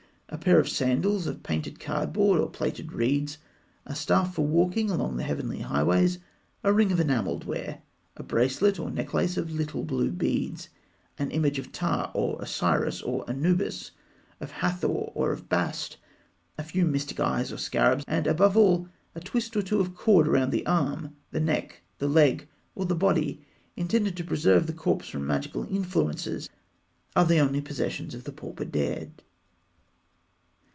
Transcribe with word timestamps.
A 0.33 0.37
pair 0.37 0.61
of 0.61 0.69
sandals 0.69 1.27
of 1.27 1.43
painted 1.43 1.77
cardboard 1.77 2.39
or 2.39 2.49
plaited 2.49 2.93
reeds; 2.93 3.37
a 3.85 3.93
staff 3.93 4.33
for 4.35 4.45
walking 4.47 4.89
along 4.89 5.17
the 5.17 5.25
heavenly 5.25 5.59
highways; 5.59 6.19
a 6.63 6.71
ring 6.71 6.89
of 6.93 7.01
enamelled 7.01 7.43
ware; 7.43 7.81
a 8.15 8.23
bracelet 8.23 8.79
or 8.79 8.89
necklace 8.89 9.35
of 9.35 9.51
little 9.51 9.83
blue 9.83 10.09
beads; 10.09 10.69
a 11.19 11.23
tiny 11.23 11.35
image 11.35 11.59
of 11.59 11.73
Ptah, 11.73 12.11
of 12.15 12.39
Osiris, 12.39 13.01
of 13.01 13.27
Anubis, 13.29 13.91
of 14.39 14.51
Hathor, 14.51 14.87
or 14.87 15.33
of 15.33 15.49
Bast; 15.49 15.97
a 16.57 16.63
few 16.63 16.85
mystic 16.85 17.19
eyes 17.19 17.51
or 17.51 17.57
scarabs; 17.57 18.05
and, 18.07 18.25
above 18.25 18.55
all, 18.55 18.87
a 19.13 19.19
twist 19.19 19.57
or 19.57 19.61
two 19.61 19.81
of 19.81 19.93
cord 19.95 20.27
round 20.27 20.53
the 20.53 20.65
arm, 20.65 21.13
the 21.31 21.41
neck, 21.41 21.81
the 21.99 22.07
leg, 22.07 22.47
or 22.73 22.85
the 22.85 22.95
body, 22.95 23.41
intended 23.75 24.15
to 24.15 24.23
preserve 24.23 24.65
the 24.65 24.71
corpse 24.71 25.09
from 25.09 25.27
magical 25.27 25.65
influences, 25.65 26.47
are 27.17 27.25
the 27.25 27.39
only 27.39 27.59
possessions 27.59 28.13
of 28.15 28.23
the 28.23 28.31
pauper 28.31 28.63
dead. 28.63 29.21